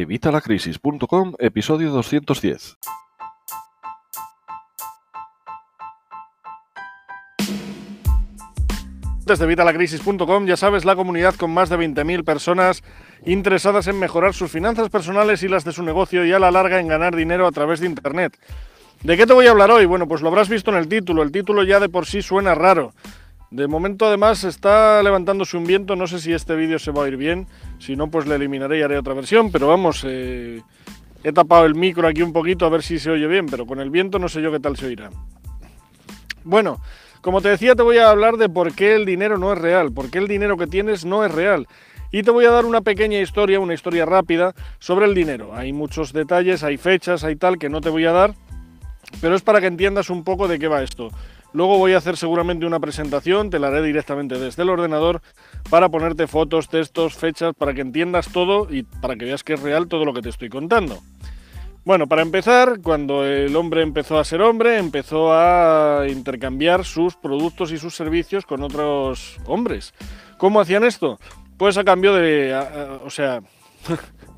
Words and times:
Evitalacrisis.com, 0.00 1.34
episodio 1.38 1.90
210. 1.90 2.78
Desde 9.26 9.44
Evitalacrisis.com, 9.44 10.46
ya 10.46 10.56
sabes, 10.56 10.86
la 10.86 10.96
comunidad 10.96 11.34
con 11.34 11.52
más 11.52 11.68
de 11.68 11.76
20.000 11.76 12.24
personas 12.24 12.82
interesadas 13.26 13.86
en 13.88 13.98
mejorar 13.98 14.32
sus 14.32 14.50
finanzas 14.50 14.88
personales 14.88 15.42
y 15.42 15.48
las 15.48 15.64
de 15.64 15.72
su 15.72 15.82
negocio 15.82 16.24
y 16.24 16.32
a 16.32 16.38
la 16.38 16.50
larga 16.50 16.80
en 16.80 16.88
ganar 16.88 17.14
dinero 17.14 17.46
a 17.46 17.52
través 17.52 17.80
de 17.80 17.86
Internet. 17.86 18.38
¿De 19.02 19.18
qué 19.18 19.26
te 19.26 19.34
voy 19.34 19.46
a 19.46 19.50
hablar 19.50 19.70
hoy? 19.70 19.84
Bueno, 19.84 20.08
pues 20.08 20.22
lo 20.22 20.28
habrás 20.28 20.48
visto 20.48 20.70
en 20.70 20.78
el 20.78 20.88
título. 20.88 21.22
El 21.22 21.30
título 21.30 21.62
ya 21.62 21.78
de 21.78 21.90
por 21.90 22.06
sí 22.06 22.22
suena 22.22 22.54
raro. 22.54 22.92
De 23.50 23.66
momento 23.66 24.06
además 24.06 24.44
está 24.44 25.02
levantándose 25.02 25.56
un 25.56 25.64
viento, 25.64 25.96
no 25.96 26.06
sé 26.06 26.20
si 26.20 26.32
este 26.32 26.54
vídeo 26.54 26.78
se 26.78 26.92
va 26.92 27.04
a 27.04 27.08
ir 27.08 27.16
bien, 27.16 27.48
si 27.80 27.96
no 27.96 28.08
pues 28.08 28.28
le 28.28 28.36
eliminaré 28.36 28.78
y 28.78 28.82
haré 28.82 28.96
otra 28.96 29.12
versión, 29.12 29.50
pero 29.50 29.66
vamos, 29.66 30.04
eh, 30.06 30.62
he 31.24 31.32
tapado 31.32 31.66
el 31.66 31.74
micro 31.74 32.06
aquí 32.06 32.22
un 32.22 32.32
poquito 32.32 32.64
a 32.64 32.68
ver 32.68 32.84
si 32.84 33.00
se 33.00 33.10
oye 33.10 33.26
bien, 33.26 33.46
pero 33.46 33.66
con 33.66 33.80
el 33.80 33.90
viento 33.90 34.20
no 34.20 34.28
sé 34.28 34.40
yo 34.40 34.52
qué 34.52 34.60
tal 34.60 34.76
se 34.76 34.86
oirá. 34.86 35.10
Bueno, 36.44 36.80
como 37.22 37.40
te 37.40 37.48
decía 37.48 37.74
te 37.74 37.82
voy 37.82 37.98
a 37.98 38.10
hablar 38.10 38.36
de 38.36 38.48
por 38.48 38.72
qué 38.72 38.94
el 38.94 39.04
dinero 39.04 39.36
no 39.36 39.52
es 39.52 39.58
real, 39.58 39.90
por 39.90 40.10
qué 40.10 40.18
el 40.18 40.28
dinero 40.28 40.56
que 40.56 40.68
tienes 40.68 41.04
no 41.04 41.24
es 41.24 41.32
real. 41.32 41.66
Y 42.12 42.22
te 42.22 42.30
voy 42.30 42.44
a 42.44 42.50
dar 42.50 42.64
una 42.64 42.82
pequeña 42.82 43.20
historia, 43.20 43.58
una 43.58 43.74
historia 43.74 44.04
rápida 44.04 44.54
sobre 44.78 45.06
el 45.06 45.14
dinero. 45.14 45.54
Hay 45.54 45.72
muchos 45.72 46.12
detalles, 46.12 46.62
hay 46.62 46.76
fechas, 46.76 47.24
hay 47.24 47.34
tal 47.34 47.58
que 47.58 47.68
no 47.68 47.80
te 47.80 47.88
voy 47.88 48.04
a 48.04 48.12
dar, 48.12 48.34
pero 49.20 49.34
es 49.34 49.42
para 49.42 49.60
que 49.60 49.66
entiendas 49.66 50.08
un 50.08 50.22
poco 50.22 50.46
de 50.46 50.58
qué 50.58 50.68
va 50.68 50.82
esto. 50.82 51.10
Luego 51.52 51.78
voy 51.78 51.94
a 51.94 51.98
hacer 51.98 52.16
seguramente 52.16 52.64
una 52.64 52.78
presentación, 52.78 53.50
te 53.50 53.58
la 53.58 53.68
haré 53.68 53.82
directamente 53.82 54.38
desde 54.38 54.62
el 54.62 54.70
ordenador 54.70 55.20
para 55.68 55.88
ponerte 55.88 56.26
fotos, 56.26 56.68
textos, 56.68 57.14
fechas, 57.14 57.54
para 57.56 57.74
que 57.74 57.80
entiendas 57.80 58.28
todo 58.32 58.68
y 58.70 58.84
para 58.84 59.16
que 59.16 59.24
veas 59.24 59.42
que 59.42 59.54
es 59.54 59.60
real 59.60 59.88
todo 59.88 60.04
lo 60.04 60.14
que 60.14 60.22
te 60.22 60.28
estoy 60.28 60.48
contando. 60.48 61.00
Bueno, 61.84 62.06
para 62.06 62.22
empezar, 62.22 62.80
cuando 62.82 63.24
el 63.24 63.56
hombre 63.56 63.82
empezó 63.82 64.18
a 64.18 64.24
ser 64.24 64.42
hombre, 64.42 64.78
empezó 64.78 65.32
a 65.32 66.06
intercambiar 66.08 66.84
sus 66.84 67.16
productos 67.16 67.72
y 67.72 67.78
sus 67.78 67.96
servicios 67.96 68.44
con 68.44 68.62
otros 68.62 69.38
hombres. 69.46 69.94
¿Cómo 70.36 70.60
hacían 70.60 70.84
esto? 70.84 71.18
Pues 71.56 71.78
a 71.78 71.84
cambio 71.84 72.14
de... 72.14 72.54
o 73.04 73.10
sea... 73.10 73.40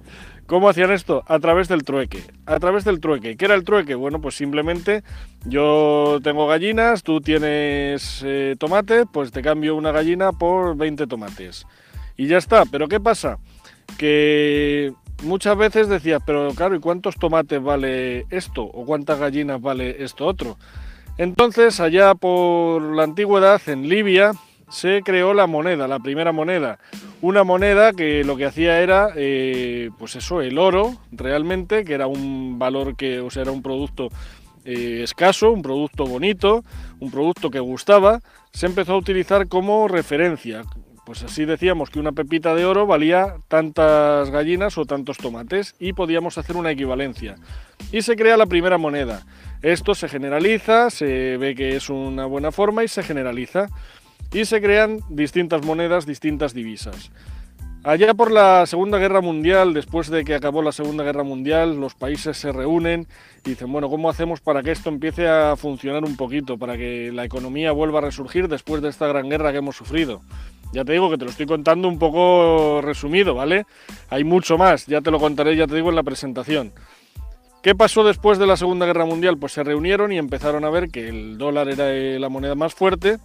¿Cómo 0.47 0.69
hacían 0.69 0.91
esto? 0.91 1.23
A 1.27 1.39
través 1.39 1.69
del 1.69 1.85
trueque. 1.85 2.23
A 2.47 2.59
través 2.59 2.85
del 2.85 3.01
trueque. 3.01 3.37
¿Qué 3.37 3.45
era 3.45 3.55
el 3.55 3.65
trueque? 3.65 3.95
Bueno, 3.95 4.21
pues 4.21 4.35
simplemente 4.35 5.03
yo 5.45 6.19
tengo 6.23 6.47
gallinas, 6.47 7.03
tú 7.03 7.21
tienes 7.21 8.23
eh, 8.25 8.57
tomate, 8.59 9.07
pues 9.07 9.31
te 9.31 9.41
cambio 9.41 9.77
una 9.77 9.93
gallina 9.93 10.33
por 10.33 10.77
20 10.77 11.07
tomates. 11.07 11.67
Y 12.17 12.27
ya 12.27 12.39
está. 12.39 12.65
Pero 12.67 12.89
¿qué 12.89 13.01
pasa? 13.01 13.39
Que 13.97 14.93
muchas 15.23 15.57
veces 15.57 15.89
decías, 15.89 16.23
pero 16.27 16.53
claro, 16.55 16.75
¿y 16.75 16.81
cuántos 16.81 17.17
tomates 17.17 17.63
vale 17.63 18.27
esto? 18.31 18.63
¿O 18.63 18.85
cuántas 18.85 19.19
gallinas 19.19 19.61
vale 19.61 20.03
esto 20.03 20.27
otro? 20.27 20.59
Entonces, 21.19 21.79
allá 21.81 22.15
por 22.15 22.83
la 22.83 23.05
antigüedad, 23.05 23.61
en 23.67 23.89
Libia, 23.89 24.33
se 24.71 25.03
creó 25.03 25.35
la 25.35 25.47
moneda, 25.47 25.87
la 25.87 25.99
primera 25.99 26.33
moneda. 26.33 26.79
Una 27.23 27.45
moneda 27.45 27.93
que 27.93 28.25
lo 28.25 28.37
que 28.37 28.47
hacía 28.47 28.81
era, 28.81 29.11
eh, 29.15 29.91
pues 29.97 30.17
eso, 30.17 30.43
el 30.43 30.59
oro, 30.59 30.97
realmente, 31.13 31.85
que 31.85 31.95
era 31.95 32.09
un 32.09 32.59
valor 32.59 32.97
que, 32.97 33.21
o 33.21 33.31
sea, 33.31 33.43
era 33.43 33.53
un 33.53 33.63
producto 33.63 34.09
eh, 34.65 35.03
escaso, 35.05 35.53
un 35.53 35.63
producto 35.63 36.05
bonito, 36.05 36.65
un 36.99 37.13
producto 37.13 37.49
que 37.49 37.61
gustaba, 37.61 38.19
se 38.53 38.67
empezó 38.67 38.95
a 38.95 38.97
utilizar 38.97 39.47
como 39.47 39.87
referencia. 39.87 40.65
Pues 41.07 41.23
así 41.23 41.45
decíamos 41.45 41.91
que 41.91 42.01
una 42.01 42.11
pepita 42.11 42.57
de 42.57 42.65
oro 42.65 42.89
valía 42.89 43.37
tantas 43.47 44.29
gallinas 44.31 44.77
o 44.77 44.85
tantos 44.85 45.17
tomates 45.19 45.77
y 45.79 45.93
podíamos 45.93 46.39
hacer 46.39 46.57
una 46.57 46.73
equivalencia. 46.73 47.37
Y 47.93 48.03
se 48.03 48.17
crea 48.17 48.37
la 48.37 48.47
primera 48.47 48.79
moneda. 48.79 49.25
Esto 49.63 49.95
se 49.95 50.09
generaliza, 50.09 50.91
se 50.91 51.37
ve 51.37 51.55
que 51.55 51.77
es 51.77 51.89
una 51.89 52.27
buena 52.27 52.51
forma 52.51 52.83
y 52.83 52.89
se 52.89 53.05
generaliza 53.05 53.69
y 54.33 54.45
se 54.45 54.61
crean 54.61 55.01
distintas 55.09 55.65
monedas, 55.65 56.07
distintas 56.07 56.55
divisas. 56.55 57.11
Allá 57.85 58.15
por 58.15 58.31
la 58.31 58.65
Segunda 58.67 58.99
Guerra 58.99 59.21
Mundial, 59.21 59.75
después 59.75 60.09
de 60.09 60.25
que 60.25 60.37
acabó 60.37 60.63
la 60.63 60.71
Segunda 60.71 61.03
Guerra 61.03 61.25
Mundial, 61.25 61.81
los 61.81 61.95
países 61.95 62.37
se 62.37 62.53
reúnen 62.53 63.09
y 63.45 63.51
dicen, 63.51 63.73
bueno, 63.73 63.91
¿cómo 63.91 64.09
hacemos 64.09 64.41
para 64.41 64.63
que 64.63 64.71
esto 64.71 64.89
empiece 64.89 65.29
a 65.29 65.57
funcionar 65.57 66.05
un 66.05 66.17
poquito, 66.17 66.57
para 66.57 66.77
que 66.77 67.11
la 67.13 67.25
economía 67.25 67.73
vuelva 67.73 67.99
a 67.99 68.03
resurgir 68.03 68.47
después 68.47 68.83
de 68.83 68.89
esta 68.89 69.09
gran 69.09 69.29
guerra 69.29 69.51
que 69.51 69.59
hemos 69.59 69.77
sufrido? 69.77 70.21
Ya 70.73 70.85
te 70.85 70.93
digo 70.93 71.11
que 71.11 71.19
te 71.19 71.25
lo 71.25 71.33
estoy 71.33 71.47
contando 71.47 71.89
un 71.89 71.99
poco 71.99 72.81
resumido, 72.83 73.35
¿vale? 73.35 73.67
Hay 74.11 74.23
mucho 74.23 74.57
más, 74.57 74.87
ya 74.87 75.01
te 75.01 75.11
lo 75.11 75.19
contaré, 75.19 75.57
ya 75.57 75.67
te 75.67 75.75
digo 75.75 75.91
en 75.91 75.97
la 75.97 76.05
presentación. 76.05 76.73
¿Qué 77.65 77.75
pasó 77.75 78.05
después 78.05 78.39
de 78.39 78.47
la 78.47 78.57
Segunda 78.57 78.87
Guerra 78.87 79.07
Mundial? 79.07 79.39
Pues 79.39 79.53
se 79.53 79.65
reunieron 79.65 80.13
y 80.13 80.19
empezaron 80.19 80.65
a 80.65 80.71
ver 80.71 80.89
que 80.89 81.09
el 81.09 81.37
dólar 81.37 81.69
era 81.69 81.89
la 82.19 82.29
moneda 82.29 82.55
más 82.55 82.75
fuerte 82.75 83.19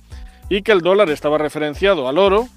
y 0.49 0.61
que 0.61 0.71
el 0.71 0.81
dólar 0.81 1.09
estaba 1.09 1.37
referenciado 1.37 2.07
al 2.07 2.17
oro, 2.17 2.47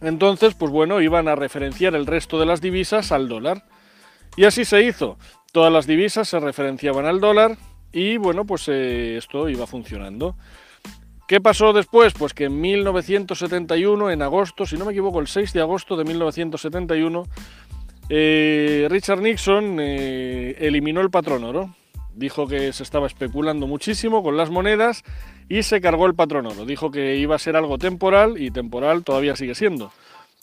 entonces, 0.00 0.54
pues 0.54 0.72
bueno, 0.72 1.00
iban 1.00 1.28
a 1.28 1.34
referenciar 1.34 1.94
el 1.94 2.06
resto 2.06 2.38
de 2.40 2.46
las 2.46 2.60
divisas 2.60 3.12
al 3.12 3.28
dólar. 3.28 3.64
Y 4.36 4.44
así 4.44 4.64
se 4.64 4.82
hizo. 4.82 5.18
Todas 5.52 5.72
las 5.72 5.86
divisas 5.86 6.28
se 6.28 6.40
referenciaban 6.40 7.06
al 7.06 7.20
dólar 7.20 7.58
y 7.92 8.16
bueno, 8.16 8.44
pues 8.44 8.68
eh, 8.68 9.16
esto 9.16 9.48
iba 9.48 9.66
funcionando. 9.66 10.36
¿Qué 11.26 11.40
pasó 11.40 11.72
después? 11.72 12.12
Pues 12.14 12.34
que 12.34 12.44
en 12.44 12.60
1971, 12.60 14.10
en 14.10 14.22
agosto, 14.22 14.66
si 14.66 14.76
no 14.76 14.84
me 14.84 14.92
equivoco, 14.92 15.20
el 15.20 15.26
6 15.26 15.52
de 15.52 15.60
agosto 15.60 15.96
de 15.96 16.04
1971, 16.04 17.24
eh, 18.08 18.88
Richard 18.90 19.20
Nixon 19.20 19.76
eh, 19.80 20.56
eliminó 20.58 21.00
el 21.00 21.10
patrón 21.10 21.44
oro 21.44 21.74
dijo 22.14 22.46
que 22.46 22.72
se 22.72 22.82
estaba 22.82 23.06
especulando 23.06 23.66
muchísimo 23.66 24.22
con 24.22 24.36
las 24.36 24.50
monedas 24.50 25.02
y 25.48 25.62
se 25.62 25.80
cargó 25.80 26.06
el 26.06 26.14
patrón 26.14 26.46
oro. 26.46 26.64
Dijo 26.64 26.90
que 26.90 27.16
iba 27.16 27.36
a 27.36 27.38
ser 27.38 27.56
algo 27.56 27.78
temporal 27.78 28.40
y 28.40 28.50
temporal 28.50 29.04
todavía 29.04 29.36
sigue 29.36 29.54
siendo. 29.54 29.92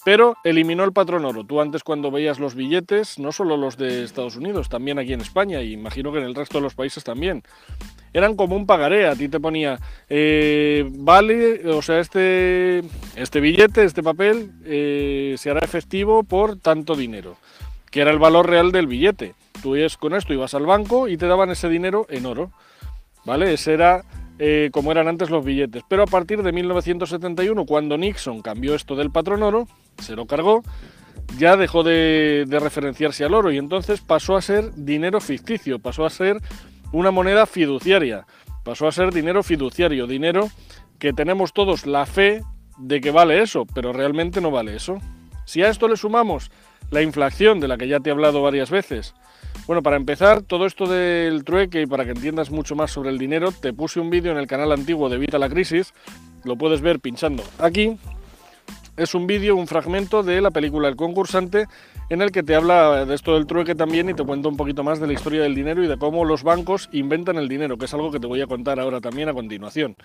Pero 0.05 0.37
eliminó 0.43 0.83
el 0.83 0.93
patrón 0.93 1.25
oro. 1.25 1.43
Tú 1.43 1.59
antes 1.59 1.83
cuando 1.83 2.11
veías 2.11 2.39
los 2.39 2.55
billetes, 2.55 3.19
no 3.19 3.31
solo 3.31 3.57
los 3.57 3.77
de 3.77 4.03
Estados 4.03 4.37
Unidos, 4.37 4.69
también 4.69 4.99
aquí 4.99 5.11
en 5.11 5.21
España 5.21 5.61
y 5.61 5.73
imagino 5.73 6.11
que 6.11 6.19
en 6.19 6.23
el 6.23 6.35
resto 6.35 6.59
de 6.59 6.61
los 6.61 6.75
países 6.75 7.03
también, 7.03 7.43
eran 8.13 8.35
como 8.35 8.55
un 8.55 8.65
pagaré. 8.65 9.07
A 9.07 9.15
ti 9.15 9.27
te 9.27 9.39
ponía, 9.39 9.79
eh, 10.09 10.85
vale, 10.89 11.67
o 11.69 11.81
sea, 11.81 11.99
este, 11.99 12.83
este 13.15 13.39
billete, 13.41 13.83
este 13.83 14.01
papel, 14.03 14.51
eh, 14.65 15.35
se 15.37 15.49
hará 15.49 15.59
efectivo 15.59 16.23
por 16.23 16.57
tanto 16.57 16.95
dinero, 16.95 17.35
que 17.91 18.01
era 18.01 18.11
el 18.11 18.19
valor 18.19 18.49
real 18.49 18.71
del 18.71 18.87
billete. 18.87 19.35
Tú 19.61 19.75
con 19.99 20.13
esto 20.13 20.33
ibas 20.33 20.53
al 20.53 20.65
banco 20.65 21.07
y 21.07 21.17
te 21.17 21.27
daban 21.27 21.49
ese 21.49 21.69
dinero 21.69 22.05
en 22.09 22.25
oro. 22.25 22.51
¿Vale? 23.25 23.53
Ese 23.53 23.73
era 23.73 24.03
eh, 24.39 24.69
como 24.71 24.91
eran 24.91 25.07
antes 25.07 25.29
los 25.29 25.43
billetes. 25.43 25.83
Pero 25.87 26.03
a 26.03 26.07
partir 26.07 26.43
de 26.43 26.51
1971, 26.51 27.65
cuando 27.65 27.97
Nixon 27.97 28.41
cambió 28.41 28.75
esto 28.75 28.95
del 28.95 29.11
patrón 29.11 29.43
oro, 29.43 29.67
se 29.97 30.15
lo 30.15 30.27
cargó, 30.27 30.63
ya 31.37 31.57
dejó 31.57 31.83
de, 31.83 32.45
de, 32.47 32.59
referenciarse 32.59 33.25
al 33.25 33.33
oro 33.33 33.51
y 33.51 33.57
entonces 33.57 33.99
pasó 34.01 34.37
a 34.37 34.41
ser 34.41 34.73
dinero 34.75 35.19
ficticio, 35.19 35.79
pasó 35.79 36.05
a 36.05 36.09
ser 36.09 36.39
una 36.91 37.11
moneda 37.11 37.45
fiduciaria, 37.47 38.25
pasó 38.63 38.87
a 38.87 38.91
ser 38.91 39.11
dinero 39.11 39.43
fiduciario, 39.43 40.07
dinero 40.07 40.49
que 40.99 41.13
tenemos 41.13 41.51
todos 41.51 41.85
la 41.85 42.05
fe 42.05 42.41
de 42.77 43.01
que 43.01 43.11
vale 43.11 43.41
eso, 43.41 43.65
pero 43.65 43.91
realmente 43.91 44.39
no 44.39 44.51
vale 44.51 44.75
eso. 44.75 44.99
Si 45.45 45.63
a 45.63 45.69
esto 45.69 45.87
le 45.87 45.97
sumamos 45.97 46.51
la 46.91 47.01
inflación 47.01 47.59
de 47.59 47.67
la 47.67 47.77
que 47.77 47.87
ya 47.87 47.99
te 47.99 48.09
he 48.09 48.13
hablado 48.13 48.41
varias 48.41 48.69
veces, 48.69 49.15
bueno, 49.67 49.83
para 49.83 49.97
empezar, 49.97 50.41
todo 50.43 50.65
esto 50.65 50.87
del 50.87 51.43
trueque 51.43 51.81
y 51.81 51.85
para 51.85 52.05
que 52.05 52.11
entiendas 52.11 52.49
mucho 52.51 52.75
más 52.75 52.89
sobre 52.89 53.09
el 53.09 53.17
dinero, 53.17 53.51
te 53.51 53.73
puse 53.73 53.99
un 53.99 54.09
vídeo 54.09 54.31
en 54.31 54.37
el 54.37 54.47
canal 54.47 54.71
antiguo 54.71 55.09
de 55.09 55.17
Evita 55.17 55.37
la 55.37 55.49
Crisis, 55.49 55.93
lo 56.45 56.55
puedes 56.55 56.79
ver 56.79 57.01
pinchando 57.01 57.43
aquí. 57.59 57.97
Es 58.95 59.13
un 59.13 59.27
vídeo, 59.27 59.57
un 59.57 59.67
fragmento 59.67 60.23
de 60.23 60.41
la 60.41 60.51
película 60.51 60.87
El 60.87 60.95
concursante, 60.95 61.67
en 62.09 62.21
el 62.21 62.31
que 62.31 62.43
te 62.43 62.55
habla 62.55 63.05
de 63.05 63.13
esto 63.13 63.35
del 63.35 63.45
trueque 63.45 63.75
también 63.75 64.09
y 64.09 64.13
te 64.13 64.23
cuento 64.23 64.47
un 64.47 64.55
poquito 64.55 64.83
más 64.83 65.01
de 65.01 65.07
la 65.07 65.13
historia 65.13 65.41
del 65.43 65.53
dinero 65.53 65.83
y 65.83 65.87
de 65.87 65.97
cómo 65.97 66.23
los 66.23 66.43
bancos 66.43 66.89
inventan 66.93 67.35
el 67.35 67.49
dinero, 67.49 67.77
que 67.77 67.85
es 67.85 67.93
algo 67.93 68.09
que 68.09 68.19
te 68.21 68.25
voy 68.25 68.41
a 68.41 68.47
contar 68.47 68.79
ahora 68.79 69.01
también 69.01 69.27
a 69.27 69.33
continuación. 69.33 69.97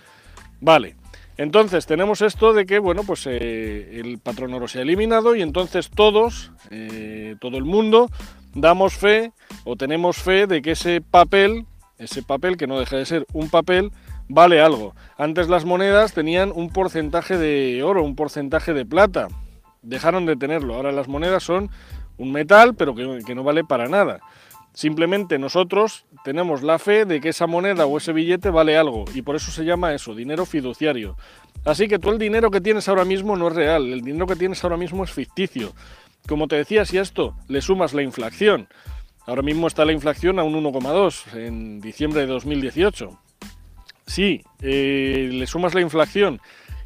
Vale, 0.61 0.97
entonces 1.37 1.87
tenemos 1.87 2.21
esto 2.21 2.53
de 2.53 2.67
que, 2.67 2.81
bueno, 2.81 3.05
pues 3.05 3.27
eh, 3.27 4.01
el 4.01 4.19
patrón 4.19 4.53
oro 4.53 4.67
se 4.67 4.81
ha 4.81 4.83
eliminado 4.83 5.37
y 5.37 5.43
entonces 5.43 5.89
todos, 5.89 6.51
eh, 6.71 7.37
todo 7.41 7.57
el 7.57 7.65
mundo, 7.65 8.11
damos 8.55 8.95
fe 8.95 9.33
o 9.65 9.77
tenemos 9.77 10.17
fe 10.17 10.47
de 10.47 10.63
que 10.63 10.73
ese 10.73 11.01
papel, 11.01 11.67
ese 11.99 12.23
papel 12.23 12.57
que 12.57 12.67
no 12.67 12.79
deja 12.79 12.97
de 12.97 13.07
ser 13.07 13.27
un 13.33 13.49
papel, 13.49 13.93
vale 14.29 14.61
algo. 14.61 14.95
Antes 15.17 15.49
las 15.49 15.65
monedas 15.65 16.13
tenían 16.13 16.53
un 16.55 16.71
porcentaje 16.71 17.37
de 17.39 17.83
oro, 17.83 18.03
un 18.03 18.17
porcentaje 18.17 18.73
de 18.73 18.87
plata. 18.87 19.29
Dejaron 19.83 20.27
de 20.27 20.37
tenerlo. 20.37 20.75
Ahora 20.75 20.93
las 20.93 21.09
monedas 21.09 21.43
son 21.43 21.71
un 22.19 22.33
metal, 22.33 22.75
pero 22.75 22.95
que, 22.95 23.35
no 23.35 23.43
vale 23.43 23.65
para 23.65 23.89
nada. 23.89 24.21
Simplemente 24.75 25.39
nosotros 25.39 26.07
tenemos 26.25 26.63
la 26.63 26.79
fe 26.79 27.05
de 27.05 27.21
que 27.21 27.29
esa 27.29 27.47
moneda 27.47 27.85
o 27.85 27.99
ese 27.99 28.15
billete 28.15 28.49
vale 28.49 28.79
algo 28.79 29.05
y 29.15 29.21
por 29.21 29.37
eso 29.37 29.51
se 29.51 29.67
llama 29.67 29.93
eso, 29.93 30.15
dinero 30.15 30.47
fiduciario. 30.47 31.17
Así 31.65 31.89
que 31.89 31.99
tú 31.99 32.11
el 32.11 32.19
dinero 32.19 32.51
que 32.51 32.63
tienes 32.63 32.89
ahora 32.89 33.05
mismo 33.05 33.37
no 33.37 33.49
es 33.49 33.55
real, 33.55 33.93
el 33.93 34.01
dinero 34.01 34.27
que 34.27 34.37
tienes 34.37 34.65
ahora 34.65 34.79
mismo 34.79 35.05
es 35.05 35.11
ficticio. 35.11 35.75
Como 36.27 36.49
te 36.49 36.57
decía, 36.57 36.87
si 36.87 36.97
a 36.97 37.03
esto 37.03 37.35
le 37.49 37.61
sumas 37.61 37.93
la 37.93 38.03
inflación, 38.03 38.69
ahora 39.27 39.43
mismo 39.43 39.67
está 39.67 39.85
la 39.85 39.93
inflación 39.93 40.39
a 40.39 40.43
un 40.43 40.55
1,2 40.55 41.35
en 41.35 41.81
diciembre 41.81 42.23
de 42.23 42.27
2018. 42.27 43.19
Si 44.07 44.43
eh, 44.61 45.31
le 45.33 45.47
sumas 45.47 45.75
la 45.75 45.81
inflación 45.81 46.41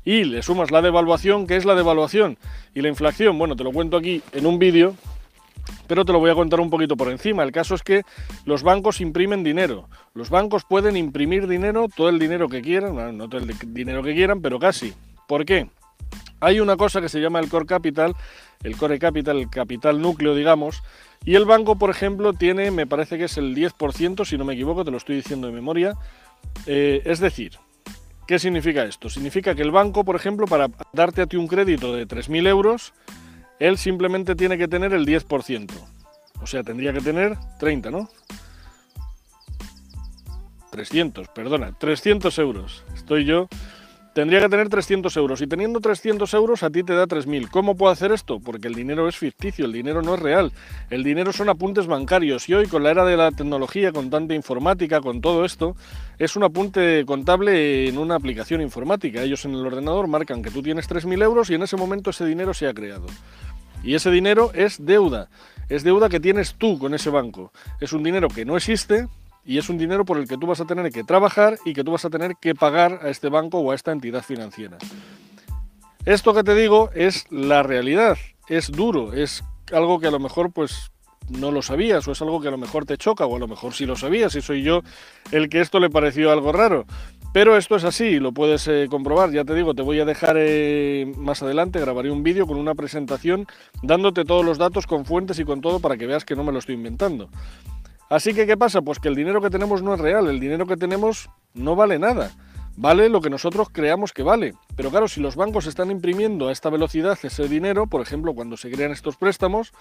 y 0.05 0.25
le 0.25 0.43
sumas 0.43 0.71
la 0.71 0.83
devaluación, 0.83 1.47
¿qué 1.47 1.57
es 1.57 1.65
la 1.65 1.75
devaluación? 1.75 2.39
Y 2.75 2.83
la 2.83 2.89
inflación, 2.89 3.39
bueno, 3.39 3.57
te 3.57 3.65
lo 3.65 3.73
cuento 3.73 3.97
aquí 3.97 4.23
en 4.33 4.47
un 4.47 4.59
vídeo, 4.59 4.95
pero 5.87 6.05
te 6.05 6.13
lo 6.13 6.21
voy 6.21 6.31
a 6.31 6.35
contar 6.35 6.61
un 6.61 6.71
poquito 6.71 6.97
por 6.97 7.09
encima. 7.11 7.43
El 7.43 7.53
caso 7.53 7.75
es 7.75 7.83
que 7.83 8.03
los 8.45 8.63
bancos 8.63 9.01
imprimen 9.01 9.43
dinero. 9.43 9.89
Los 10.15 10.31
bancos 10.31 10.65
pueden 10.65 10.97
imprimir 10.97 11.49
dinero, 11.49 11.87
todo 11.95 12.09
el 12.09 12.19
dinero 12.19 12.49
que 12.49 12.63
quieran, 12.63 13.17
no 13.17 13.29
todo 13.29 13.41
el 13.41 13.75
dinero 13.75 14.03
que 14.03 14.15
quieran, 14.15 14.41
pero 14.41 14.59
casi. 14.59 14.95
¿Por 15.27 15.45
qué? 15.45 15.69
Hay 16.41 16.61
una 16.61 16.77
cosa 16.77 17.01
que 17.01 17.09
se 17.09 17.21
llama 17.21 17.41
el 17.41 17.49
core 17.49 17.67
capital, 17.67 18.15
el 18.63 18.77
core 18.77 18.99
capital, 18.99 19.39
el 19.39 19.49
capital 19.49 20.01
núcleo, 20.01 20.35
digamos, 20.35 20.83
y 21.25 21.35
el 21.35 21.45
banco, 21.45 21.77
por 21.77 21.91
ejemplo, 21.91 22.35
tiene, 22.35 22.71
me 22.71 22.87
parece 22.87 23.19
que 23.19 23.25
es 23.25 23.37
el 23.37 23.55
10%, 23.55 24.25
si 24.25 24.39
no 24.39 24.45
me 24.45 24.55
equivoco, 24.55 24.85
te 24.85 24.91
lo 24.91 24.97
estoy 24.97 25.17
diciendo 25.17 25.49
de 25.49 25.53
memoria. 25.53 25.95
Eh, 26.67 27.03
es 27.05 27.19
decir, 27.19 27.59
¿qué 28.27 28.39
significa 28.39 28.85
esto? 28.85 29.09
Significa 29.09 29.55
que 29.55 29.63
el 29.63 29.71
banco, 29.71 30.05
por 30.05 30.15
ejemplo, 30.15 30.47
para 30.47 30.69
darte 30.93 31.23
a 31.23 31.27
ti 31.27 31.37
un 31.37 31.49
crédito 31.49 31.93
de 31.93 32.07
3.000 32.07 32.47
euros, 32.47 32.93
él 33.59 33.79
simplemente 33.79 34.37
tiene 34.37 34.59
que 34.59 34.69
tener 34.69 34.93
el 34.93 35.07
10%. 35.07 35.71
O 36.43 36.47
sea, 36.47 36.63
tendría 36.63 36.93
que 36.93 37.01
tener 37.01 37.37
30, 37.59 37.91
¿no? 37.91 38.09
300, 40.71 41.29
perdona, 41.29 41.73
300 41.73 42.39
euros. 42.39 42.85
Estoy 42.95 43.25
yo 43.25 43.49
Tendría 44.17 44.41
que 44.41 44.49
tener 44.49 44.71
300 44.71 45.15
euros 45.19 45.43
y 45.43 45.47
teniendo 45.47 45.79
300 45.79 46.33
euros 46.33 46.63
a 46.63 46.71
ti 46.71 46.83
te 46.83 46.95
da 46.95 47.07
3.000. 47.07 47.51
¿Cómo 47.51 47.77
puedo 47.77 47.93
hacer 47.93 48.13
esto? 48.13 48.41
Porque 48.41 48.67
el 48.67 48.75
dinero 48.75 49.11
es 49.11 49.19
ficticio, 49.19 49.67
el 49.67 49.73
dinero 49.73 50.01
no 50.01 50.15
es 50.15 50.21
real. 50.21 50.53
El 50.89 51.05
dinero 51.05 51.35
son 51.35 51.51
apuntes 51.51 51.87
bancarios 51.87 52.49
y 52.49 52.55
hoy 52.55 52.67
con 52.67 52.83
la 52.83 52.93
era 52.93 53.05
de 53.05 53.15
la 53.19 53.31
tecnología, 53.31 53.93
con 53.93 54.09
tanta 54.09 54.33
informática, 54.33 55.03
con 55.03 55.21
todo 55.21 55.45
esto, 55.45 55.77
es 56.19 56.35
un 56.35 56.45
apunte 56.45 57.05
contable 57.05 57.89
en 57.89 57.99
una 57.99 58.15
aplicación 58.15 58.63
informática. 58.63 59.21
Ellos 59.21 59.45
en 59.45 59.53
el 59.53 59.67
ordenador 59.67 60.07
marcan 60.07 60.41
que 60.43 60.51
tú 60.51 60.63
tienes 60.63 60.89
3.000 60.89 61.23
euros 61.23 61.51
y 61.51 61.55
en 61.57 61.65
ese 61.65 61.77
momento 61.77 62.09
ese 62.09 62.25
dinero 62.25 62.55
se 62.55 62.69
ha 62.69 62.73
creado. 62.73 63.09
Y 63.83 63.97
ese 63.97 64.11
dinero 64.11 64.51
es 64.55 64.83
deuda. 64.83 65.29
Es 65.69 65.85
deuda 65.85 66.09
que 66.09 66.21
tienes 66.21 66.55
tú 66.55 66.79
con 66.79 66.95
ese 66.95 67.11
banco. 67.11 67.53
Es 67.83 67.93
un 67.93 68.03
dinero 68.03 68.29
que 68.29 68.47
no 68.47 68.57
existe, 68.57 69.09
y 69.47 69.59
es 69.59 69.69
un 69.69 69.79
dinero 69.79 70.05
por 70.05 70.19
el 70.19 70.27
que 70.27 70.37
tú 70.37 70.47
vas 70.47 70.61
a 70.61 70.67
tener 70.67 70.91
que 70.91 71.05
trabajar 71.05 71.59
y 71.65 71.73
que 71.73 71.85
tú 71.85 71.93
vas 71.93 72.05
a 72.05 72.11
tener 72.11 72.37
que 72.41 72.55
pagar 72.55 73.01
a 73.03 73.09
este 73.09 73.29
banco 73.29 73.59
o 73.59 73.71
a 73.71 73.75
esta 73.75 73.93
entidad 73.93 74.23
financiera. 74.23 74.77
Esto 76.05 76.35
que 76.35 76.43
te 76.43 76.55
digo 76.55 76.91
es 76.95 77.25
la 77.31 77.63
realidad, 77.63 78.19
es 78.49 78.71
duro, 78.71 79.13
es 79.13 79.45
algo 79.73 80.01
que 80.01 80.09
a 80.09 80.11
lo 80.11 80.19
mejor 80.19 80.53
pues 80.53 80.91
no 81.29 81.51
lo 81.51 81.63
sabías 81.63 82.07
o 82.07 82.13
es 82.13 82.23
algo 82.23 82.41
que 82.41 82.49
a 82.49 82.53
lo 82.53 82.59
mejor 82.59 82.85
te 82.85 82.97
choca 82.97 83.27
o 83.27 83.37
a 83.37 83.39
lo 83.39 83.49
mejor 83.49 83.73
sí 83.73 83.87
lo 83.87 83.97
sabías 83.97 84.35
y 84.37 84.43
soy 84.43 84.63
yo 84.63 84.83
el 85.33 85.49
que 85.49 85.61
esto 85.61 85.81
le 85.81 85.91
pareció 85.91 86.31
algo 86.31 86.53
raro. 86.53 86.87
Pero 87.33 87.57
esto 87.57 87.77
es 87.77 87.85
así, 87.85 88.19
lo 88.19 88.33
puedes 88.33 88.67
eh, 88.67 88.87
comprobar. 88.89 89.31
Ya 89.31 89.45
te 89.45 89.55
digo, 89.55 89.75
te 89.75 89.83
voy 89.83 90.01
a 90.01 90.07
dejar 90.07 90.37
eh, 90.39 91.13
más 91.19 91.43
adelante, 91.43 91.81
grabaré 91.81 92.11
un 92.11 92.23
vídeo 92.23 92.47
con 92.47 92.57
una 92.57 92.75
presentación 92.75 93.47
dándote 93.83 94.25
todos 94.25 94.45
los 94.45 94.57
datos 94.57 94.87
con 94.87 95.05
fuentes 95.05 95.39
y 95.39 95.45
con 95.45 95.61
todo 95.61 95.81
para 95.81 95.99
que 95.99 96.07
veas 96.07 96.25
que 96.25 96.35
no 96.35 96.45
me 96.45 96.53
lo 96.53 96.61
estoy 96.61 96.77
inventando. 96.77 97.29
Así 98.09 98.35
que, 98.35 98.47
¿qué 98.47 98.57
pasa? 98.57 98.83
Pues 98.83 99.01
que 99.01 99.09
el 99.09 99.17
dinero 99.17 99.41
que 99.41 99.51
tenemos 99.51 99.83
no 99.83 99.95
es 99.95 100.01
real, 100.01 100.29
el 100.29 100.39
dinero 100.39 100.67
que 100.67 100.77
tenemos 100.77 101.29
no 101.55 101.75
vale 101.75 101.99
nada. 101.99 102.31
Vale 102.79 103.09
lo 103.09 103.23
que 103.23 103.31
nosotros 103.31 103.69
creamos 103.73 104.13
que 104.13 104.23
vale. 104.23 104.55
Pero 104.77 104.91
claro, 104.91 105.09
si 105.09 105.21
los 105.21 105.35
bancos 105.35 105.67
están 105.67 105.91
imprimiendo 105.91 106.49
a 106.49 106.53
esta 106.53 106.69
velocidad 106.69 107.19
ese 107.23 107.49
dinero, 107.49 107.87
por 107.87 108.03
ejemplo, 108.03 108.35
cuando 108.35 108.59
se 108.59 108.71
crean 108.71 108.93
estos 108.93 109.17
préstamos, 109.17 109.73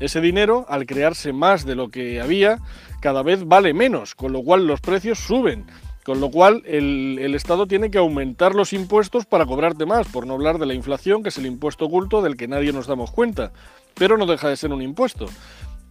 ese 0.00 0.20
dinero, 0.20 0.66
al 0.68 0.84
crearse 0.84 1.32
más 1.32 1.64
de 1.64 1.76
lo 1.76 1.90
que 1.90 2.20
había, 2.20 2.58
cada 3.00 3.22
vez 3.22 3.46
vale 3.46 3.72
menos, 3.72 4.16
con 4.16 4.32
lo 4.32 4.42
cual 4.42 4.66
los 4.66 4.80
precios 4.80 5.20
suben. 5.20 5.64
Con 6.04 6.20
lo 6.20 6.30
cual 6.30 6.62
el, 6.66 7.18
el, 7.18 7.34
Estado 7.34 7.66
tiene 7.66 7.90
que 7.90 7.96
aumentar 7.96 8.54
los 8.54 8.74
impuestos 8.74 9.24
para 9.24 9.46
cobrarte 9.46 9.86
más, 9.86 10.06
por 10.08 10.26
no 10.26 10.34
hablar 10.34 10.58
de 10.58 10.66
la 10.66 10.74
inflación, 10.74 11.22
que 11.22 11.30
es 11.30 11.38
el 11.38 11.46
impuesto 11.46 11.86
oculto 11.86 12.20
del 12.20 12.36
que 12.36 12.48
nadie 12.48 12.72
nos 12.72 12.86
damos 12.86 13.10
cuenta. 13.10 13.52
Pero 13.94 14.18
no 14.18 14.26
deja 14.26 14.48
de 14.48 14.56
ser 14.56 14.72
un 14.72 14.82
impuesto. 14.82 15.26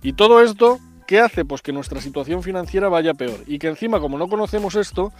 Y 0.03 0.13
todo 0.13 0.43
esto 0.43 0.79
¿Qué 1.05 1.19
hace? 1.19 1.45
Pues 1.45 1.61
que 1.61 1.73
nuestra 1.73 2.01
situación 2.01 2.43
financiera 2.43 2.89
vaya 2.89 3.13
peor 3.13 3.43
y 3.47 3.59
que 3.59 3.67
encima 3.67 3.99
como 3.99 4.17
no 4.17 4.27
conocemos 4.27 4.75
esto, 4.75 5.11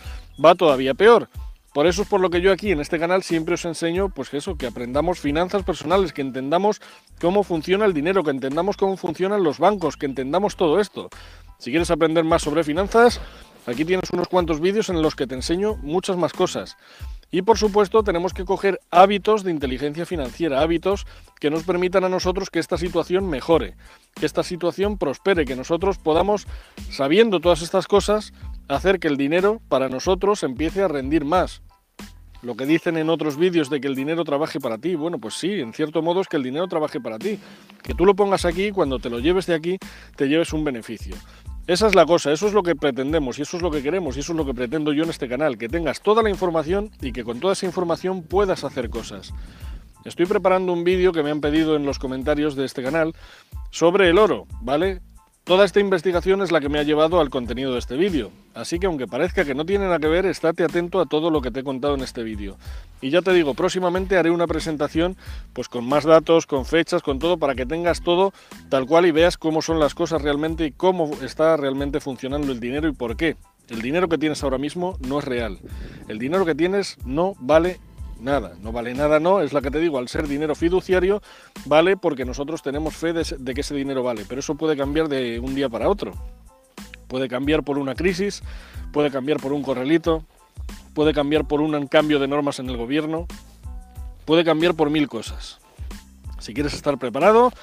va 0.44 0.56
todavía 0.56 0.94
peor. 0.94 1.30
Por 1.74 1.88
eso 1.88 2.04
es 2.04 2.08
por 2.08 2.22
lo 2.22 2.30
que 2.30 2.40
yo 2.40 2.52
aquí 2.52 2.72
en 2.72 2.80
este 2.80 3.00
canal 3.00 3.24
siempre 3.24 3.56
os 3.56 3.66
enseño, 3.66 4.10
pues 4.10 4.32
eso, 4.36 4.58
que 4.58 4.68
aprendamos 4.68 5.20
finanzas 5.20 5.64
personales, 5.64 6.14
que 6.14 6.22
entendamos 6.22 6.82
cómo 7.20 7.44
funciona 7.44 7.86
el 7.86 7.94
dinero, 7.94 8.24
que 8.24 8.30
entendamos 8.30 8.78
cómo 8.78 8.96
funcionan 8.96 9.44
los 9.44 9.58
bancos, 9.58 9.98
que 9.98 10.06
entendamos 10.06 10.56
todo 10.56 10.80
esto. 10.80 11.10
Si 11.58 11.72
quieres 11.72 11.90
aprender 11.90 12.26
más 12.26 12.44
sobre 12.44 12.64
finanzas, 12.64 13.20
aquí 13.66 13.86
tienes 13.86 14.12
unos 14.12 14.28
cuantos 14.28 14.60
vídeos 14.60 14.90
en 14.90 15.02
los 15.02 15.16
que 15.16 15.26
te 15.26 15.34
enseño 15.34 15.76
muchas 15.78 16.16
más 16.16 16.32
cosas. 16.32 16.78
Y 17.34 17.42
por 17.42 17.58
supuesto 17.58 18.04
tenemos 18.04 18.32
que 18.32 18.46
coger 18.46 18.80
hábitos 18.92 19.44
de 19.44 19.50
inteligencia 19.50 20.06
financiera, 20.06 20.62
hábitos 20.62 21.08
que 21.40 21.50
nos 21.50 21.64
permitan 21.64 22.04
a 22.04 22.10
nosotros 22.10 22.52
que 22.52 22.60
esta 22.60 22.78
situación 22.78 23.28
mejore, 23.28 23.76
que 24.14 24.28
esta 24.28 24.44
situación 24.44 25.00
prospere, 25.00 25.44
que 25.44 25.56
nosotros 25.56 25.98
podamos, 25.98 26.46
sabiendo 26.92 27.40
todas 27.40 27.64
estas 27.64 27.88
cosas, 27.88 28.34
hacer 28.68 29.00
que 29.00 29.08
el 29.08 29.18
dinero 29.18 29.62
para 29.68 29.90
nosotros 29.90 30.44
empiece 30.44 30.84
a 30.84 30.88
rendir 30.88 31.26
más. 31.26 31.64
Lo 32.44 32.56
que 32.56 32.68
dicen 32.68 32.98
en 32.98 33.10
otros 33.10 33.36
vídeos 33.36 33.72
de 33.72 33.82
que 33.82 33.88
el 33.88 33.96
dinero 33.96 34.24
trabaje 34.26 34.60
para 34.60 34.78
ti, 34.78 34.94
bueno, 34.94 35.18
pues 35.18 35.34
sí, 35.34 35.54
en 35.54 35.74
cierto 35.74 36.04
modo 36.04 36.22
es 36.22 36.28
que 36.28 36.38
el 36.38 36.44
dinero 36.44 36.68
trabaje 36.68 37.00
para 37.02 37.18
ti. 37.18 37.40
Que 37.82 37.96
tú 37.96 38.06
lo 38.06 38.16
pongas 38.16 38.46
aquí, 38.46 38.70
cuando 38.70 39.00
te 39.00 39.10
lo 39.10 39.20
lleves 39.20 39.48
de 39.48 39.56
aquí, 39.56 39.80
te 40.18 40.28
lleves 40.28 40.54
un 40.54 40.64
beneficio. 40.64 41.16
Esa 41.66 41.88
es 41.88 41.96
la 41.96 42.06
cosa, 42.06 42.34
eso 42.34 42.48
es 42.48 42.54
lo 42.54 42.62
que 42.62 42.76
pretendemos 42.76 43.40
y 43.40 43.44
eso 43.44 43.56
es 43.56 43.64
lo 43.64 43.72
que 43.72 43.82
queremos 43.82 44.18
y 44.18 44.20
eso 44.20 44.34
es 44.34 44.38
lo 44.38 44.46
que 44.46 44.54
pretendo 44.54 44.92
yo 44.92 45.06
en 45.06 45.10
este 45.10 45.30
canal, 45.30 45.58
que 45.58 45.70
tengas 45.70 46.02
toda 46.02 46.22
la 46.22 46.30
información 46.30 46.92
y 47.02 47.14
que 47.14 47.24
con 47.24 47.40
toda 47.40 47.54
esa 47.54 47.66
información 47.66 48.22
puedas 48.22 48.66
hacer 48.66 48.90
cosas. 48.90 49.34
Estoy 50.04 50.26
preparando 50.26 50.74
un 50.74 50.84
vídeo 50.84 51.14
que 51.14 51.24
me 51.24 51.32
han 51.32 51.40
pedido 51.40 51.78
en 51.78 51.86
los 51.86 52.00
comentarios 52.00 52.58
de 52.58 52.66
este 52.66 52.84
canal 52.84 53.14
sobre 53.72 54.10
el 54.10 54.18
oro, 54.18 54.46
¿vale? 54.60 55.00
Toda 55.44 55.66
esta 55.66 55.82
investigación 55.82 56.42
es 56.42 56.54
la 56.54 56.62
que 56.62 56.70
me 56.70 56.80
ha 56.80 56.84
llevado 56.84 57.20
al 57.20 57.30
contenido 57.30 57.74
de 57.74 57.80
este 57.80 57.98
vídeo, 57.98 58.32
así 58.54 58.80
que 58.80 58.86
aunque 58.86 59.08
parezca 59.08 59.44
que 59.44 59.54
no 59.54 59.66
tiene 59.66 59.84
nada 59.84 60.00
que 60.00 60.08
ver, 60.08 60.26
estate 60.26 60.64
atento 60.64 61.02
a 61.02 61.06
todo 61.06 61.30
lo 61.30 61.42
que 61.42 61.52
te 61.52 61.60
he 61.60 61.64
contado 61.66 61.96
en 61.96 62.02
este 62.02 62.24
vídeo. 62.24 62.56
Y 63.02 63.10
ya 63.10 63.22
te 63.22 63.34
digo, 63.34 63.54
próximamente 63.54 64.16
haré 64.16 64.32
una 64.32 64.48
presentación 64.48 65.18
pues 65.52 65.68
con 65.68 65.86
más 65.86 66.06
datos, 66.06 66.46
con 66.46 66.66
fechas, 66.66 67.02
con 67.02 67.20
todo, 67.20 67.36
para 67.36 67.56
que 67.56 67.66
tengas 67.66 68.02
todo 68.02 68.32
tal 68.70 68.86
cual 68.86 69.06
y 69.06 69.12
veas 69.12 69.38
cómo 69.38 69.62
son 69.62 69.82
las 69.82 69.94
cosas 69.94 70.22
realmente 70.22 70.66
y 70.66 70.72
cómo 70.72 71.12
está 71.22 71.58
realmente 71.58 72.00
funcionando 72.00 72.54
el 72.54 72.62
dinero 72.62 72.88
y 72.88 72.94
por 72.94 73.18
qué. 73.18 73.36
El 73.68 73.82
dinero 73.82 74.08
que 74.08 74.18
tienes 74.18 74.42
ahora 74.46 74.58
mismo 74.58 74.98
no 75.06 75.20
es 75.20 75.26
real. 75.26 75.60
El 76.08 76.20
dinero 76.20 76.46
que 76.46 76.56
tienes 76.56 76.98
no 77.04 77.36
vale 77.42 77.82
nada. 78.20 78.54
No 78.62 78.72
vale 78.72 78.94
nada, 78.94 79.20
no, 79.20 79.42
es 79.42 79.54
la 79.54 79.62
que 79.62 79.72
te 79.72 79.80
digo, 79.80 79.98
al 79.98 80.08
ser 80.08 80.28
dinero 80.28 80.56
fiduciario, 80.56 81.22
vale 81.66 81.98
porque 81.98 82.26
nosotros 82.26 82.62
tenemos 82.62 82.96
fe 82.96 83.14
de, 83.14 83.54
que 83.54 83.62
ese 83.62 83.76
dinero 83.76 84.04
vale, 84.04 84.26
pero 84.28 84.40
eso 84.40 84.56
puede 84.56 84.78
cambiar 84.78 85.08
de 85.08 85.40
un 85.40 85.56
día 85.56 85.70
para 85.70 85.90
otro. 85.90 86.14
Puede 87.08 87.28
cambiar 87.28 87.64
por 87.64 87.78
una 87.78 87.96
crisis, 87.96 88.42
puede 88.92 89.12
cambiar 89.12 89.40
por 89.40 89.54
un 89.54 89.62
correlito, 89.62 90.24
puede 90.94 91.14
cambiar 91.14 91.48
por 91.48 91.62
un 91.62 91.88
cambio 91.88 92.20
de 92.20 92.28
normas 92.28 92.60
en 92.60 92.70
el 92.70 92.78
gobierno, 92.78 93.28
puede 94.26 94.44
cambiar 94.44 94.74
por 94.74 94.90
mil 94.90 95.08
cosas. 95.08 95.60
Si 96.40 96.54
quieres 96.54 96.74
estar 96.74 96.98
preparado, 96.98 97.54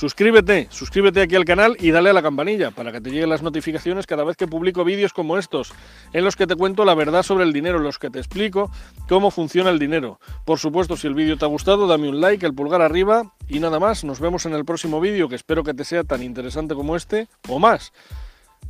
Suscríbete, 0.00 0.66
suscríbete 0.70 1.20
aquí 1.20 1.36
al 1.36 1.44
canal 1.44 1.76
y 1.78 1.90
dale 1.90 2.08
a 2.08 2.14
la 2.14 2.22
campanilla 2.22 2.70
para 2.70 2.90
que 2.90 3.02
te 3.02 3.10
lleguen 3.10 3.28
las 3.28 3.42
notificaciones 3.42 4.06
cada 4.06 4.24
vez 4.24 4.34
que 4.34 4.46
publico 4.46 4.82
vídeos 4.82 5.12
como 5.12 5.36
estos, 5.36 5.74
en 6.14 6.24
los 6.24 6.36
que 6.36 6.46
te 6.46 6.56
cuento 6.56 6.86
la 6.86 6.94
verdad 6.94 7.22
sobre 7.22 7.44
el 7.44 7.52
dinero, 7.52 7.76
en 7.76 7.84
los 7.84 7.98
que 7.98 8.08
te 8.08 8.18
explico 8.18 8.70
cómo 9.10 9.30
funciona 9.30 9.68
el 9.68 9.78
dinero. 9.78 10.18
Por 10.46 10.58
supuesto, 10.58 10.96
si 10.96 11.06
el 11.06 11.12
vídeo 11.12 11.36
te 11.36 11.44
ha 11.44 11.48
gustado, 11.48 11.86
dame 11.86 12.08
un 12.08 12.18
like, 12.18 12.46
el 12.46 12.54
pulgar 12.54 12.80
arriba 12.80 13.34
y 13.46 13.60
nada 13.60 13.78
más. 13.78 14.02
Nos 14.02 14.20
vemos 14.20 14.46
en 14.46 14.54
el 14.54 14.64
próximo 14.64 15.02
vídeo 15.02 15.28
que 15.28 15.34
espero 15.34 15.64
que 15.64 15.74
te 15.74 15.84
sea 15.84 16.02
tan 16.02 16.22
interesante 16.22 16.74
como 16.74 16.96
este 16.96 17.28
o 17.50 17.58
más. 17.58 17.92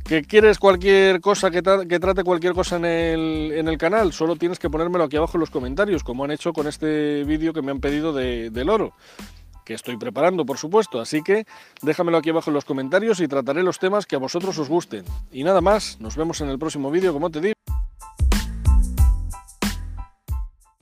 ¿Que 0.03 0.23
quieres 0.23 0.59
cualquier 0.59 1.21
cosa 1.21 1.49
que, 1.49 1.61
trate 1.61 2.25
cualquier 2.25 2.51
cosa 2.51 2.75
en 2.75 2.83
el, 2.83 3.51
en 3.53 3.69
el, 3.69 3.77
canal? 3.77 4.11
Solo 4.11 4.35
tienes 4.35 4.59
que 4.59 4.69
ponérmelo 4.69 5.05
aquí 5.05 5.15
abajo 5.15 5.37
en 5.37 5.41
los 5.41 5.49
comentarios, 5.49 6.03
como 6.03 6.25
han 6.25 6.31
hecho 6.31 6.51
con 6.51 6.67
este 6.67 7.23
vídeo 7.23 7.53
que 7.53 7.61
me 7.61 7.71
han 7.71 7.79
pedido 7.79 8.11
de, 8.11 8.49
del 8.49 8.69
oro 8.69 8.93
que 9.65 9.73
estoy 9.73 9.97
preparando, 9.97 10.45
por 10.45 10.57
supuesto. 10.57 10.99
Así 10.99 11.21
que 11.21 11.45
déjamelo 11.81 12.17
aquí 12.17 12.29
abajo 12.29 12.49
en 12.49 12.55
los 12.55 12.65
comentarios 12.65 13.19
y 13.19 13.27
trataré 13.27 13.63
los 13.63 13.79
temas 13.79 14.05
que 14.05 14.15
a 14.15 14.19
vosotros 14.19 14.57
os 14.57 14.69
gusten. 14.69 15.05
Y 15.31 15.43
nada 15.43 15.61
más, 15.61 15.99
nos 15.99 16.15
vemos 16.15 16.41
en 16.41 16.49
el 16.49 16.59
próximo 16.59 16.91
vídeo, 16.91 17.13
como 17.13 17.29
te 17.29 17.41
digo. 17.41 17.55